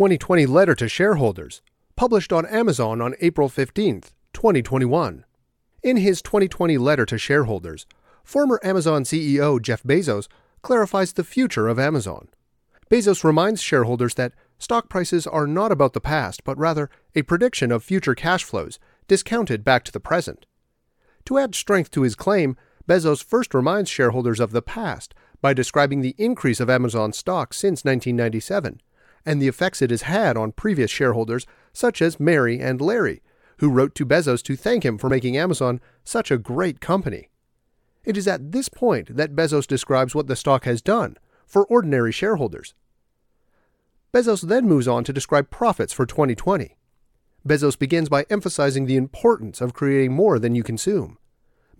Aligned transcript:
2020 0.00 0.46
letter 0.46 0.74
to 0.74 0.88
shareholders, 0.88 1.60
published 1.94 2.32
on 2.32 2.46
Amazon 2.46 3.02
on 3.02 3.14
April 3.20 3.50
15, 3.50 4.00
2021. 4.32 5.26
In 5.82 5.96
his 5.98 6.22
2020 6.22 6.78
letter 6.78 7.04
to 7.04 7.18
shareholders, 7.18 7.84
former 8.24 8.58
Amazon 8.64 9.04
CEO 9.04 9.60
Jeff 9.60 9.82
Bezos 9.82 10.26
clarifies 10.62 11.12
the 11.12 11.22
future 11.22 11.68
of 11.68 11.78
Amazon. 11.78 12.28
Bezos 12.90 13.24
reminds 13.24 13.60
shareholders 13.60 14.14
that 14.14 14.32
stock 14.58 14.88
prices 14.88 15.26
are 15.26 15.46
not 15.46 15.70
about 15.70 15.92
the 15.92 16.00
past, 16.00 16.44
but 16.44 16.56
rather 16.56 16.88
a 17.14 17.20
prediction 17.20 17.70
of 17.70 17.84
future 17.84 18.14
cash 18.14 18.42
flows, 18.42 18.78
discounted 19.06 19.64
back 19.64 19.84
to 19.84 19.92
the 19.92 20.00
present. 20.00 20.46
To 21.26 21.36
add 21.36 21.54
strength 21.54 21.90
to 21.90 22.04
his 22.04 22.14
claim, 22.14 22.56
Bezos 22.88 23.22
first 23.22 23.52
reminds 23.52 23.90
shareholders 23.90 24.40
of 24.40 24.52
the 24.52 24.62
past 24.62 25.12
by 25.42 25.52
describing 25.52 26.00
the 26.00 26.14
increase 26.16 26.58
of 26.58 26.70
Amazon 26.70 27.12
stock 27.12 27.52
since 27.52 27.84
1997 27.84 28.80
and 29.24 29.40
the 29.40 29.48
effects 29.48 29.82
it 29.82 29.90
has 29.90 30.02
had 30.02 30.36
on 30.36 30.52
previous 30.52 30.90
shareholders 30.90 31.46
such 31.72 32.00
as 32.00 32.20
Mary 32.20 32.60
and 32.60 32.80
Larry, 32.80 33.22
who 33.58 33.70
wrote 33.70 33.94
to 33.94 34.06
Bezos 34.06 34.42
to 34.44 34.56
thank 34.56 34.84
him 34.84 34.98
for 34.98 35.08
making 35.08 35.36
Amazon 35.36 35.80
such 36.04 36.30
a 36.30 36.38
great 36.38 36.80
company. 36.80 37.28
It 38.04 38.16
is 38.16 38.26
at 38.26 38.52
this 38.52 38.68
point 38.68 39.16
that 39.16 39.36
Bezos 39.36 39.66
describes 39.66 40.14
what 40.14 40.26
the 40.26 40.36
stock 40.36 40.64
has 40.64 40.80
done 40.80 41.16
for 41.46 41.66
ordinary 41.66 42.12
shareholders. 42.12 42.74
Bezos 44.12 44.48
then 44.48 44.66
moves 44.66 44.88
on 44.88 45.04
to 45.04 45.12
describe 45.12 45.50
profits 45.50 45.92
for 45.92 46.06
2020. 46.06 46.76
Bezos 47.46 47.78
begins 47.78 48.08
by 48.08 48.26
emphasizing 48.28 48.86
the 48.86 48.96
importance 48.96 49.60
of 49.60 49.72
creating 49.72 50.12
more 50.12 50.38
than 50.38 50.54
you 50.54 50.62
consume. 50.62 51.18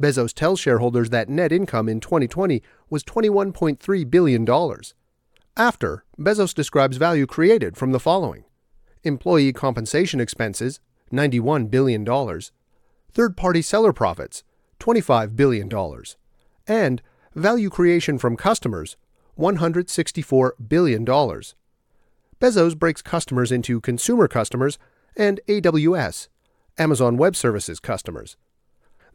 Bezos 0.01 0.33
tells 0.33 0.61
shareholders 0.61 1.11
that 1.11 1.29
net 1.29 1.53
income 1.53 1.89
in 1.89 2.01
2020 2.01 2.63
was 2.89 3.05
$21.3 3.05 4.11
billion. 4.11 4.47
After, 5.57 6.05
Bezos 6.19 6.55
describes 6.55 6.97
value 6.97 7.27
created 7.27 7.77
from 7.77 7.93
the 7.93 8.01
following 8.01 8.45
employee 9.03 9.53
compensation 9.53 10.21
expenses, 10.21 10.79
$91 11.11 11.71
billion, 11.71 12.05
third 13.13 13.37
party 13.37 13.63
seller 13.63 13.93
profits, 13.93 14.45
$25 14.79 15.35
billion, 15.37 15.71
and 16.67 17.03
value 17.35 17.71
creation 17.71 18.19
from 18.19 18.37
customers, 18.37 18.97
$164 19.39 20.51
billion. 20.69 21.05
Bezos 21.05 22.79
breaks 22.79 23.03
customers 23.03 23.51
into 23.51 23.81
consumer 23.81 24.29
customers 24.29 24.79
and 25.17 25.41
AWS, 25.49 26.29
Amazon 26.79 27.17
Web 27.17 27.37
Services 27.37 27.81
customers. 27.81 28.37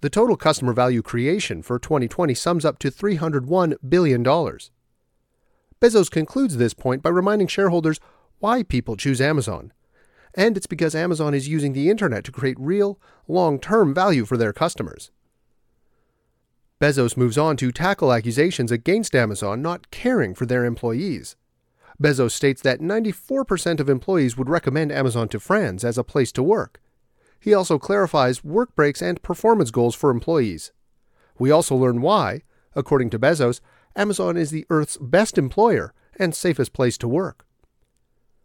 The 0.01 0.09
total 0.09 0.35
customer 0.35 0.73
value 0.73 1.01
creation 1.01 1.61
for 1.61 1.79
2020 1.79 2.33
sums 2.33 2.65
up 2.65 2.77
to 2.79 2.91
$301 2.91 3.75
billion. 3.87 4.23
Bezos 5.81 6.09
concludes 6.09 6.57
this 6.57 6.73
point 6.73 7.01
by 7.01 7.09
reminding 7.09 7.47
shareholders 7.47 7.99
why 8.39 8.63
people 8.63 8.95
choose 8.95 9.21
Amazon. 9.21 9.73
And 10.33 10.57
it's 10.57 10.67
because 10.67 10.95
Amazon 10.95 11.33
is 11.33 11.47
using 11.47 11.73
the 11.73 11.89
internet 11.89 12.23
to 12.25 12.31
create 12.31 12.57
real, 12.59 12.99
long 13.27 13.59
term 13.59 13.93
value 13.93 14.25
for 14.25 14.37
their 14.37 14.53
customers. 14.53 15.11
Bezos 16.81 17.15
moves 17.15 17.37
on 17.37 17.55
to 17.57 17.71
tackle 17.71 18.11
accusations 18.11 18.71
against 18.71 19.15
Amazon 19.15 19.61
not 19.61 19.91
caring 19.91 20.35
for 20.35 20.45
their 20.45 20.65
employees. 20.65 21.37
Bezos 22.01 22.31
states 22.31 22.61
that 22.61 22.81
94% 22.81 23.79
of 23.79 23.89
employees 23.89 24.37
would 24.37 24.49
recommend 24.49 24.91
Amazon 24.91 25.29
to 25.29 25.39
friends 25.39 25.85
as 25.85 25.97
a 25.97 26.03
place 26.03 26.33
to 26.33 26.43
work. 26.43 26.81
He 27.39 27.53
also 27.53 27.79
clarifies 27.79 28.43
work 28.43 28.75
breaks 28.75 29.01
and 29.01 29.21
performance 29.21 29.71
goals 29.71 29.95
for 29.95 30.09
employees. 30.09 30.73
We 31.39 31.51
also 31.51 31.75
learn 31.75 32.01
why, 32.01 32.41
according 32.75 33.11
to 33.11 33.19
Bezos, 33.19 33.61
Amazon 33.95 34.35
is 34.35 34.51
the 34.51 34.65
Earth's 34.69 34.97
best 34.97 35.37
employer 35.37 35.93
and 36.19 36.35
safest 36.35 36.73
place 36.73 36.97
to 36.97 37.07
work. 37.07 37.45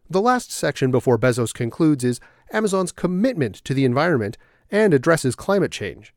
The 0.09 0.21
last 0.21 0.51
section 0.51 0.91
before 0.91 1.19
Bezos 1.19 1.53
concludes 1.53 2.05
is 2.05 2.21
Amazon's 2.53 2.93
commitment 2.93 3.57
to 3.65 3.75
the 3.75 3.85
environment 3.85 4.37
and 4.71 4.95
addresses 4.95 5.35
climate 5.35 5.73
change. 5.73 6.15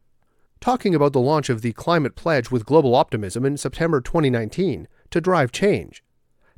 Talking 0.59 0.95
about 0.95 1.13
the 1.13 1.19
launch 1.19 1.49
of 1.49 1.61
the 1.61 1.73
Climate 1.73 2.15
Pledge 2.15 2.49
with 2.49 2.65
Global 2.65 2.95
Optimism 2.95 3.45
in 3.45 3.57
September 3.57 4.01
2019 4.01 4.87
to 5.11 5.21
drive 5.21 5.51
change. 5.51 6.03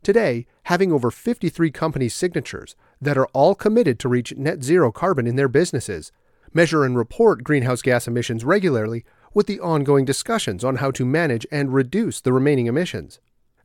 Today, 0.03 0.45
having 0.63 0.91
over 0.91 1.09
53 1.09 1.71
companies' 1.71 2.13
signatures 2.13 2.75
that 3.01 3.17
are 3.17 3.27
all 3.27 3.55
committed 3.55 3.99
to 3.99 4.09
reach 4.09 4.35
net 4.35 4.63
zero 4.63 4.91
carbon 4.91 5.25
in 5.25 5.35
their 5.35 5.47
businesses, 5.47 6.11
measure 6.53 6.85
and 6.85 6.95
report 6.95 7.43
greenhouse 7.43 7.81
gas 7.81 8.07
emissions 8.07 8.45
regularly 8.45 9.03
with 9.35 9.45
the 9.45 9.59
ongoing 9.59 10.05
discussions 10.05 10.63
on 10.63 10.77
how 10.77 10.89
to 10.89 11.05
manage 11.05 11.45
and 11.51 11.73
reduce 11.73 12.21
the 12.21 12.33
remaining 12.33 12.65
emissions. 12.65 13.19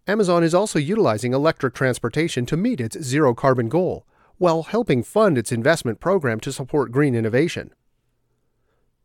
Amazon 0.06 0.42
is 0.42 0.52
also 0.52 0.78
utilizing 0.78 1.32
electric 1.32 1.72
transportation 1.72 2.44
to 2.44 2.56
meet 2.56 2.80
its 2.80 3.00
zero 3.00 3.32
carbon 3.32 3.68
goal, 3.68 4.04
while 4.36 4.64
helping 4.64 5.02
fund 5.04 5.38
its 5.38 5.52
investment 5.52 6.00
program 6.00 6.40
to 6.40 6.52
support 6.52 6.90
green 6.90 7.14
innovation. 7.14 7.72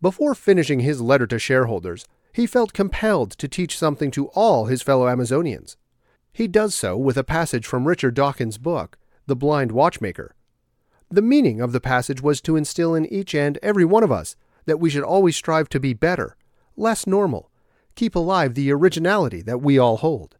Before 0.01 0.33
finishing 0.33 0.79
his 0.79 1.01
letter 1.01 1.27
to 1.27 1.37
shareholders, 1.37 2.05
he 2.33 2.47
felt 2.47 2.73
compelled 2.73 3.31
to 3.31 3.47
teach 3.47 3.77
something 3.77 4.09
to 4.11 4.27
all 4.29 4.65
his 4.65 4.81
fellow 4.81 5.05
Amazonians. 5.05 5.75
He 6.33 6.47
does 6.47 6.73
so 6.73 6.97
with 6.97 7.15
a 7.15 7.23
passage 7.23 7.65
from 7.67 7.87
Richard 7.87 8.15
Dawkins' 8.15 8.57
book, 8.57 8.97
The 9.27 9.35
Blind 9.35 9.71
Watchmaker. 9.71 10.35
The 11.11 11.21
meaning 11.21 11.61
of 11.61 11.73
the 11.73 11.79
passage 11.79 12.21
was 12.21 12.41
to 12.41 12.55
instill 12.55 12.95
in 12.95 13.05
each 13.05 13.35
and 13.35 13.59
every 13.61 13.85
one 13.85 14.03
of 14.03 14.11
us 14.11 14.35
that 14.65 14.79
we 14.79 14.89
should 14.89 15.03
always 15.03 15.35
strive 15.35 15.69
to 15.69 15.79
be 15.79 15.93
better, 15.93 16.35
less 16.75 17.07
normal, 17.07 17.51
keep 17.95 18.15
alive 18.15 18.53
the 18.53 18.71
originality 18.71 19.41
that 19.41 19.61
we 19.61 19.77
all 19.77 19.97
hold. 19.97 20.37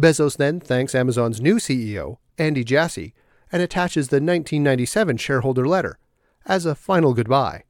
Bezos 0.00 0.36
then 0.36 0.60
thanks 0.60 0.94
Amazon's 0.94 1.40
new 1.40 1.56
CEO, 1.56 2.16
Andy 2.38 2.64
Jassy, 2.64 3.14
and 3.52 3.62
attaches 3.62 4.08
the 4.08 4.16
1997 4.16 5.16
shareholder 5.18 5.66
letter 5.66 5.98
as 6.46 6.64
a 6.64 6.74
final 6.74 7.12
goodbye. 7.14 7.64